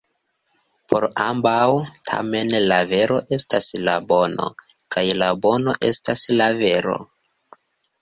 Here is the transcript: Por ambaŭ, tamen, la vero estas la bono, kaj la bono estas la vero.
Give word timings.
Por 0.93 1.03
ambaŭ, 1.25 1.67
tamen, 2.13 2.57
la 2.73 2.81
vero 2.95 3.19
estas 3.39 3.69
la 3.85 3.97
bono, 4.15 4.51
kaj 4.97 5.07
la 5.23 5.31
bono 5.47 5.81
estas 5.95 6.29
la 6.43 6.53
vero. 6.67 7.03